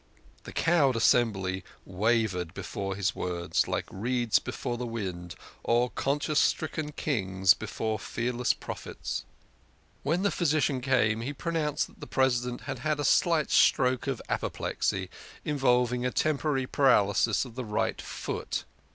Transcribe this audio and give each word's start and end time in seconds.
The 0.45 0.51
cowed 0.51 0.95
assembly 0.95 1.63
wavered 1.85 2.55
before 2.55 2.95
his 2.95 3.15
words, 3.15 3.67
like 3.67 3.85
reeds 3.91 4.39
before 4.39 4.75
the 4.75 4.87
wind, 4.87 5.35
or 5.63 5.91
conscience 5.91 6.39
stricken 6.39 6.91
kings 6.93 7.53
before 7.53 7.99
fearless 7.99 8.51
prophets. 8.51 9.25
When 10.01 10.23
the 10.23 10.31
physician 10.31 10.81
came 10.81 11.21
he 11.21 11.33
pronounced 11.33 11.85
that 11.85 11.99
the 11.99 12.07
Presi 12.07 12.45
dent 12.45 12.61
had 12.61 12.79
had 12.79 12.99
a 12.99 13.03
slight 13.05 13.51
stroke 13.51 14.07
of 14.07 14.23
apoplexy, 14.27 15.11
involving 15.45 16.03
a 16.03 16.09
tempo 16.09 16.47
rary 16.49 16.65
paralysis 16.65 17.45
of 17.45 17.53
the 17.53 17.63
right 17.63 18.01
foot. 18.01 18.63